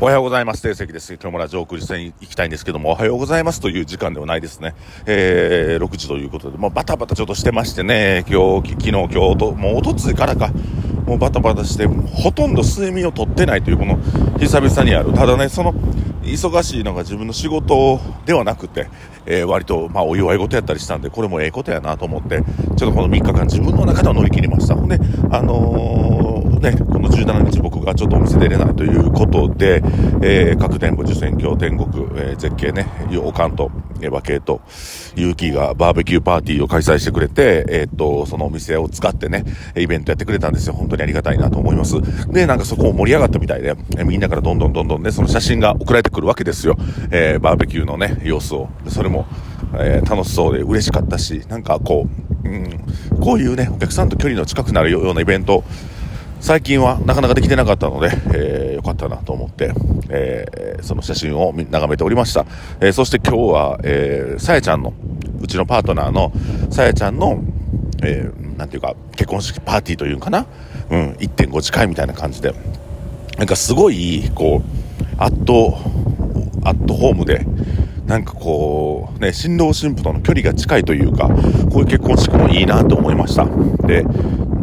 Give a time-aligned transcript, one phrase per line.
[0.00, 0.62] おはようございます。
[0.62, 1.14] 定石です。
[1.14, 4.74] 今日もラジオ送りして行きたいんですけども、おはようございますという時間ではないですね。
[5.06, 10.50] えー、6時ということで、まあ、バタバタちょっとしてましてね、今日、昨日、今日と、もうおとついからか、
[11.06, 13.98] もうバタバタして、ほとんど睡眠をとってないという、この、
[14.40, 15.12] 久々にある。
[15.12, 15.72] ただね、その、
[16.24, 18.88] 忙しいのが自分の仕事ではなくて、
[19.26, 22.42] えー、割と、まあ、お祝い事やったりしたんで、これもええことやなと思って、
[22.76, 24.74] ちょっとこの3日間自分の中では乗り切りました。
[24.74, 24.98] ほんで、
[25.30, 26.33] あのー、
[26.64, 29.82] ね、この17日僕がちょっとお店出れないということで、
[30.22, 32.86] えー、各店舗、受選挙、天国、えー、絶景ね、
[33.22, 34.62] おかんと、えー、和系と、
[35.14, 39.44] 勇気がバーベキューパーティーを開催してくれて、えー、っと、そのお店を使ってね、
[39.76, 40.72] イベントやってくれたんですよ。
[40.72, 41.96] 本当にありがたいなと思います。
[42.32, 46.76] で、なんかそこも盛り上がったみたいで、えー、みんなからどんどんどんどんね、その写真が送られてくるわけですよ。
[47.10, 48.70] えー、バーベキューのね、様子を。
[48.88, 49.26] それも、
[49.74, 52.06] えー、楽しそうで嬉しかったし、なんかこ
[52.44, 55.62] う、うん、こういうね、お客さんと距離の近くなるようなイベント、
[56.40, 59.72] 最近はなかなかできてなかったので、えー、よかったなと思って、
[60.10, 62.44] えー、その写真を眺めておりました。
[62.80, 64.92] えー、そして今日は、えー、さやちゃんの、
[65.40, 66.32] うちのパートナーの
[66.70, 67.42] さやちゃんの、
[68.02, 70.46] えー、なんていうか、結婚式パーティーというかな？
[70.90, 72.54] うん、1.5次会みたいな感じで、
[73.38, 74.62] なんかすごい、こう、
[75.16, 75.78] アット、
[76.62, 77.46] アットホームで、
[78.06, 81.30] なんかこう、ね、新郎新婦との距離が近いというか、
[81.72, 83.46] こういう結婚式もいいなと思いました。
[83.86, 84.04] で、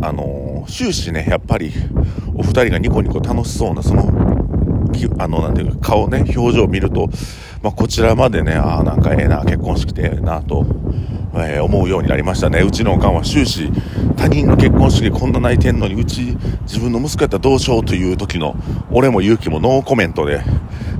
[0.00, 1.72] あの終始ね、やっぱり、
[2.34, 4.02] お二人がニコニコ楽しそうな、その、
[5.18, 7.08] あの、なんていうか、顔ね、表情を見ると、
[7.62, 10.66] まあ、こちらまでね、ああ、なんかええな、結婚式でええな、と、
[11.34, 12.60] えー、思うようになりましたね。
[12.60, 13.70] うちのおかんは終始、
[14.16, 18.54] 他人の結婚式こんな泣いてんのに、うち、自分の息子やったらどうしようという時の、
[18.90, 20.42] 俺も勇気もノーコメントで、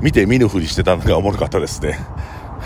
[0.00, 1.98] 見て見ぬふりしてたのがおもろかったですね。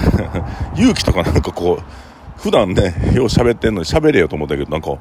[0.77, 2.05] 勇気とかなんかこう、
[2.47, 4.92] 普段ね、 よう喋ってんのに喋れよと思ったけど、なんか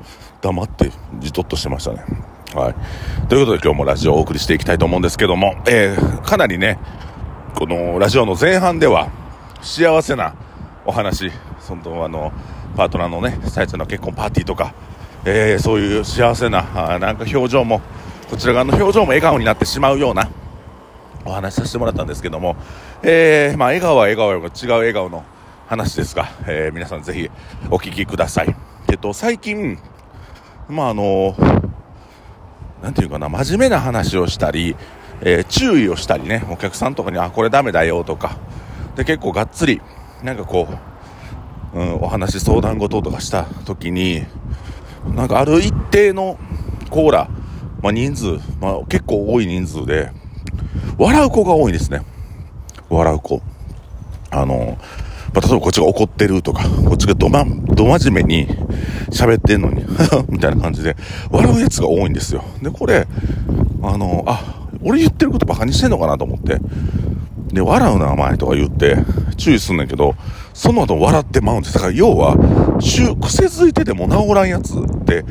[0.42, 2.04] 黙ってじとっとしてましたね。
[2.56, 2.76] はい。
[3.28, 6.80] ということで今日もラジオをお送りしていきたいと思うんですけども、えー、かなりね、
[7.54, 9.10] このラジオの前半では
[9.62, 10.34] 幸せな
[10.88, 12.34] お話、そのあの、
[12.76, 14.74] パートナーのね、さやちゃんの結婚パーティーとか、
[15.24, 17.80] えー、そういう幸せな、あなんか表情も、
[18.28, 20.30] こちら側の表情も笑顔になってしまうような
[21.26, 22.56] お話させてもらったんですけども、
[23.04, 25.24] えー、まあ笑顔は笑顔よ違う笑顔の
[25.68, 27.30] 話ですが、えー、皆さんぜひ
[27.70, 28.56] お聞きください。
[28.90, 29.80] えっと、最近、
[30.70, 31.36] まあ、あの、
[32.84, 34.76] なんていうかな、真面目な話をしたり、
[35.22, 38.38] えー、注意をしたりね、お客さんとかに、あ、これダメだよとか、
[38.96, 39.82] で、結構がっつり、
[40.24, 40.68] なんかこ
[41.74, 44.26] う、うん、お話相談事とかした時に、
[45.16, 46.38] なんかある一定の
[46.90, 47.30] コーラ、
[47.82, 50.12] まあ、人数、まあ、結構多い人数で、
[50.98, 52.02] 笑う子が多いですね。
[52.90, 53.42] 笑う子。
[54.30, 54.78] あの、
[55.36, 58.48] まあ、例えばこっちが怒ってるとか、こっちがどま、ど真面目に
[59.12, 59.84] 喋ってんのに
[60.30, 60.96] みたいな感じで、
[61.30, 62.42] 笑うやつが多いんですよ。
[62.62, 63.06] で、これ、
[63.84, 66.60] あの、あ、俺言ってることバカにしてんのかなと思って、
[67.54, 68.98] で、笑うな、お前とか言って、
[69.36, 70.16] 注意すんねんけど、
[70.54, 71.74] その後笑ってまうんです。
[71.74, 72.38] だから、要は、
[72.80, 75.26] 癖づいてても治らんやつって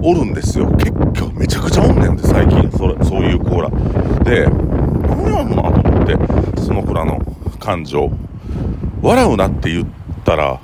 [0.00, 0.70] おるんですよ。
[0.78, 3.70] 結構、めちゃくちゃおんねんで、最近、それ、そういうコーラ。
[4.24, 4.46] で、
[5.08, 6.16] 何やんなと思って、
[6.62, 7.20] その子らの
[7.58, 8.12] 感情。
[9.02, 9.86] 笑うなって言っ
[10.24, 10.60] たら、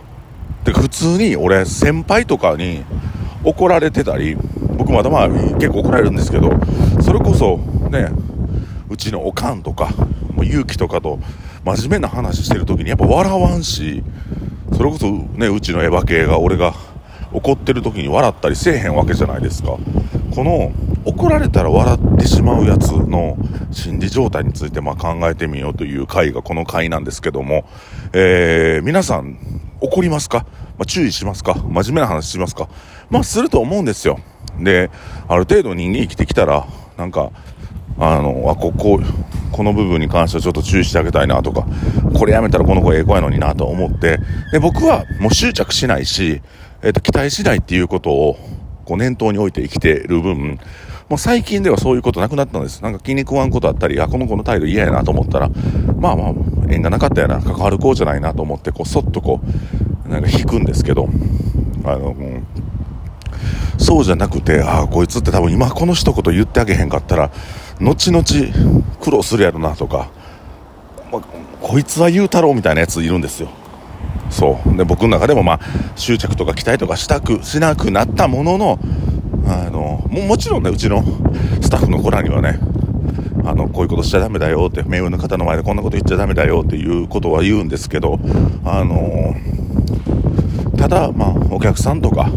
[0.65, 2.85] で普通に俺先輩とかに
[3.45, 4.37] 怒られてたり、
[4.77, 6.53] 僕まだまあ結構怒られるんですけど、
[7.01, 7.59] それこそ
[7.91, 8.11] ね、
[8.89, 9.91] うちのおかんとか、
[10.35, 11.19] もう勇気とかと
[11.65, 14.03] 真面目な話してる時にやっぱ笑わんし、
[14.73, 16.75] それこそね、うちのエヴァ系が俺が
[17.33, 19.77] 怒ってる時に笑ったりせえへんわけじゃないですか。
[20.35, 20.73] この
[21.07, 23.39] 怒られたら笑ってしまうやつの
[23.71, 27.65] 心理状態についてま考えてみようという回がこの回なんですけども、
[28.13, 29.39] えー、皆さん
[29.81, 30.47] 怒りますか、
[30.77, 31.55] まあ、注意しますか？
[31.55, 32.69] 真面目な話しますか？
[33.09, 34.19] まあすると思うんですよ。
[34.59, 34.91] で、
[35.29, 37.31] ある程度人間生きてきたら、なんか、
[37.99, 39.01] あの、あ、ここ、
[39.53, 41.67] この部分に関してはちょっと注意してあげたいなとか、
[42.19, 44.19] これやめたらこの子ええ子やのになと思って、
[44.51, 46.41] で、僕はもう執着しないし、
[46.83, 48.37] えっ、ー、と、期待しないっていうことを、
[48.87, 50.59] こう念頭に置いて生きてる分、
[51.09, 52.83] もう最近ではそういうことなくなったんです。
[52.83, 55.49] なんか気に食わんことあったり、あ、この子の態度嫌やなと思ったら、
[56.01, 56.33] まあまあ、
[56.69, 59.41] 縁がなかったやな、関わる子じゃないなと思って、こう、そっとこ
[60.07, 61.09] う、なんか引くんですけど、
[61.85, 62.45] あの、うん、
[63.79, 67.31] そうじゃなくて、ああ、こいつって多分今この一言言ってあげへんかったら、
[67.81, 68.25] 後々
[69.01, 70.09] 苦労するやろなとか、
[71.13, 71.23] まあ、
[71.61, 73.49] こいつは言うたろうみたいなやついるんですよ。
[74.31, 74.77] そう。
[74.77, 75.61] で、僕の中でもまあ、
[75.95, 78.79] 執着とか期待とかしたく、しなくなったものの、
[79.77, 81.05] のももちろんねうちの
[81.61, 82.59] スタッフの子らにはね
[83.45, 88.19] あのこういうことしちゃだめだよって目上の方の前でこんなこと言っちゃだめだよっていうことは言うんですけど
[88.65, 89.37] あの
[90.77, 92.31] ただまあお客さんとか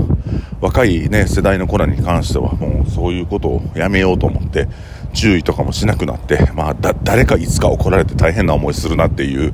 [0.61, 4.67] 若いね世代の子らに関してはもうそういうことをやめようと思って
[5.13, 9.53] 注意とかもしなくなって、まあ、だ誰かいつか怒られて大変な思いするなっていう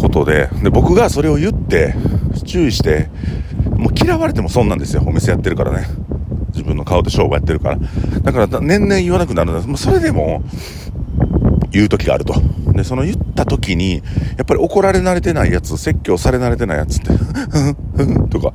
[0.00, 1.94] ことでで僕がそれを言って
[2.44, 3.08] 注意して
[3.76, 6.05] もう嫌われても損なんですよお店やってるからね。
[6.56, 7.78] 自分の顔で商売やってるから。
[8.22, 10.42] だから年々言わなくなるんですもうそれでも
[11.70, 12.34] 言う時があると。
[12.72, 14.02] でその言った時に
[14.36, 18.52] やっぱり怒られ慣れてないやつ説教され慣れてないやつってふんふんとか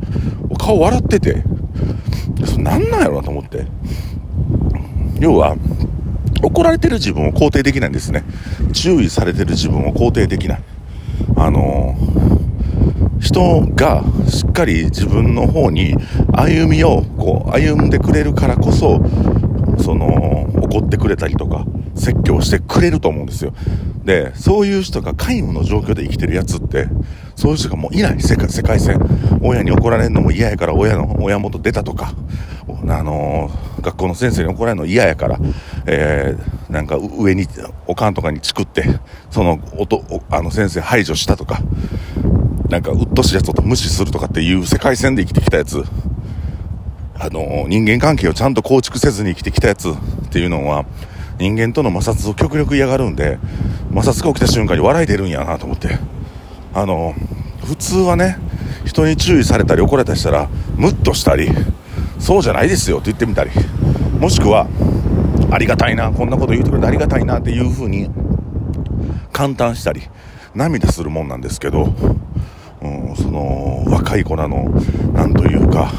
[0.59, 1.43] 顔笑ってて
[2.45, 3.65] そなんなんやろなと思って。
[5.19, 5.55] 要は
[6.41, 8.23] 怒られてる自分を肯定できないんですね。
[8.73, 10.63] 注意されてる自分を肯定できない。
[11.35, 11.95] あの
[13.21, 15.95] 人がしっかり自分の方に
[16.33, 18.99] 歩みをこう歩んでくれるからこそ
[19.77, 21.65] その怒ってくれたりとか
[21.95, 23.53] 説教してくれると思うんですよ。
[24.03, 26.87] でそういう人が皆無の状況で生きてるやつって
[27.35, 28.21] そういう人がもういない。
[28.21, 28.99] 世界世界線。
[29.43, 32.13] 親に怒られるのも嫌やから親の親元出たとか
[32.67, 35.39] あのー、学校の先生に怒られるの嫌やから、
[35.85, 37.47] えー、なんか上に
[37.87, 38.83] おかんとかにチクって
[39.29, 41.61] その音あの先生排除したとか。
[42.71, 45.83] なんかうっとしいやつと無視するとかっていう世界線で生きてきたやつ。
[47.15, 49.89] あの、人間関係をちゃんと構築せずに生きてきたやつ。
[49.89, 49.93] っ
[50.31, 50.85] ていうのは
[51.37, 53.37] 人間との摩擦を極力嫌がるんで
[53.93, 55.99] 摩擦が起きた瞬間に笑い出るんやなと思って。
[56.73, 57.13] あの
[57.65, 58.37] 普通はね
[58.85, 60.47] 人に注意されたり怒られたりしたら
[60.77, 61.49] ムッとしたり
[62.17, 63.51] そうじゃないですよって言ってみたり。
[64.17, 64.67] もしくは
[65.51, 68.09] ありがたいなこんなこと言うてくれてありがたいなっていう風に
[69.33, 70.03] 感嘆したり
[70.55, 71.93] 涙するもんなんですけど、
[72.81, 74.63] うん、その若い子らの
[75.13, 75.91] なんというか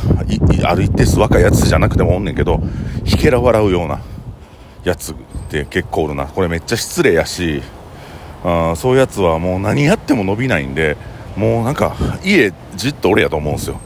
[0.64, 2.60] ある一定数若いやつじゃなくてもおんねんけど
[3.04, 4.00] ひけら笑うような
[4.84, 5.14] やつっ
[5.48, 6.26] て結構おるな。
[6.26, 7.62] これめっちゃ失礼やし
[8.44, 10.96] あそういうやつはもう何やっても伸びないんで
[11.36, 11.94] もうなんか
[12.24, 13.80] 家じっと俺やと思うんですよ。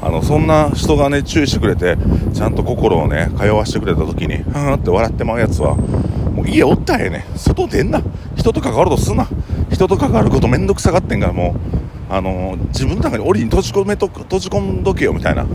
[0.00, 1.96] あのそんな人がね注意してくれて
[2.32, 8.02] ちゃんと心をね通わしてくれた時にはーって笑ってまうやつはもう家おったらええね外出んな。
[8.36, 9.26] 人と関わるとすんな。
[9.70, 11.75] 人と関わることめんどくさがってんからもう
[12.08, 15.46] あの、自分の中に檻に閉じ込めと閉じ込んどけよみたいな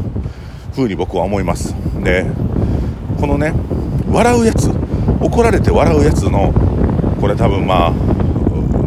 [0.75, 1.75] 風に僕は思います。
[2.03, 2.25] で
[3.19, 3.53] このね
[4.11, 4.71] 笑うやつ
[5.19, 6.51] 怒られて笑うやつの
[7.19, 7.91] これ多分まあ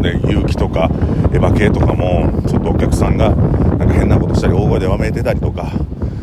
[0.00, 0.90] ね勇気とか
[1.32, 5.72] エヴァ系とかもちょっとお客さんがなんか変なことしたり大声でわめいてたりとか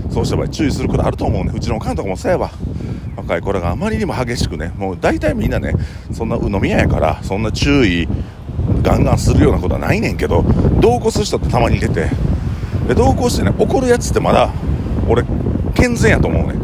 [0.10, 1.54] そうした場合注意することあると思うね。
[1.56, 2.52] うちのおかんとかもそうやわ。
[3.16, 5.74] 若い子らがあまりにも激しくねもう大体みんなね
[6.12, 8.08] そんな飲み屋やからそんな注意
[8.82, 10.44] ガンガンするようなことはないねんけど
[10.80, 12.10] 同行する人ってたまに出て
[12.88, 14.52] で同行してね怒るやつってまだ
[15.08, 15.24] 俺
[15.74, 16.60] 健全やと思うね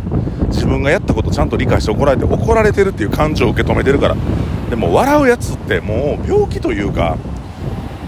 [0.50, 4.16] 自分がやったことちゃんと理解して怒られて怒られてるっていう感情を受け止めてるから。
[4.70, 7.18] でも笑うやつってもう病気というか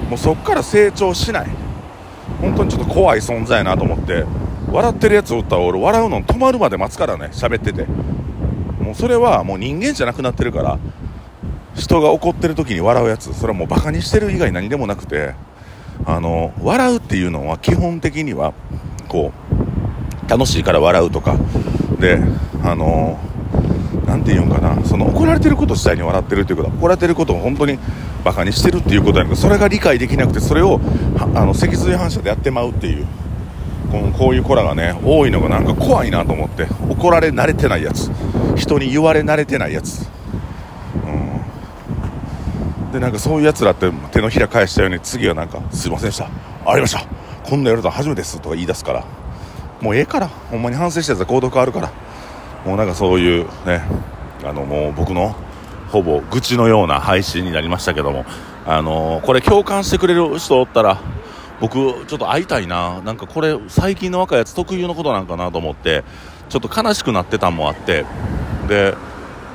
[0.09, 1.47] もうそっから成長しない。
[2.41, 4.25] 本当にちょっと怖い存在やなと思って
[4.71, 7.85] 笑ってるやつを打ったら俺笑うの止まるまで待つからね喋ってて。
[8.79, 10.79] もうそれはもう人間じゃなくなってるから
[11.75, 15.33] 人が怒ってる時に笑うやつそれはもうバカにしてる以外何でもなくて
[16.05, 18.53] あの笑うっていうのは基本的には
[19.07, 19.31] こ
[20.25, 21.37] う楽しいから笑うとか
[21.99, 22.19] で
[22.63, 23.19] あの
[24.05, 27.77] 何て言うんかなその怒られてること自体に笑ってるっていうことは怒られてることを本当に
[28.23, 30.79] バカにしてるっていうことやけどそれが理解できなくてそれを
[31.35, 33.05] あの脊髄反射でやってまうっていう
[33.91, 38.11] このこういう子らがね多いのがなんか怖いなと思って怒られ慣れてないやつ
[38.55, 40.05] 人に言われ慣れてないやつ、
[42.91, 46.27] でなんかそういうやつらって手のひら返したように次はなんか「すいませんでした。
[46.65, 47.03] ありました。
[47.43, 49.03] こんなやると初めてです」とか言い出すから。
[49.81, 50.27] もうええから。
[50.27, 51.91] ほんまに反省したやつは行動変わるから。
[52.65, 53.81] もうなんかそういうね
[54.43, 55.35] あのもう僕の
[55.91, 58.25] ほぼ愚痴のような配信になりましたけども。
[58.67, 60.99] あのこれ共感してくれる人おったら
[61.59, 63.01] 僕ちょっと会いたいな。
[63.03, 66.03] なんかこれ最近の若いやつ特有のことなんかなと思って
[66.49, 68.05] ちょっと悲しくなってたんもあって。
[68.67, 68.95] で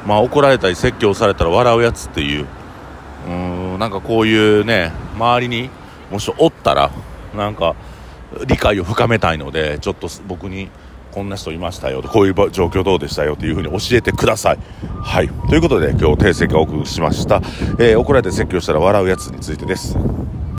[0.07, 2.47] まあ怒られたり説教されたら笑うやつっていう
[3.27, 5.71] うーんなんかこういうね周りに
[6.11, 6.91] もしおったら
[7.37, 7.75] なんか
[8.47, 10.69] 理解を深めたいのでちょっと僕に
[11.13, 14.59] こんな人いましたよとこういう状況どうでしたよというふうに教えてください。
[15.01, 15.29] はい。
[15.49, 17.37] ということで今日訂正をお送りしました、
[17.79, 19.97] えー、怒られて説教したら笑うやつについてです。